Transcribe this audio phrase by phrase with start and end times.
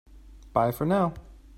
[0.51, 1.13] Bye for now!